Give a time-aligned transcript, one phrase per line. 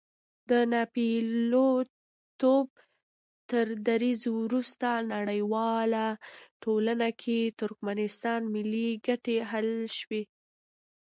[0.49, 2.69] د ناپېیلتوب
[3.51, 6.05] تر دریځ وروسته نړیواله
[6.63, 10.21] ټولنه کې د ترکمنستان ملي ګټې حل شوې.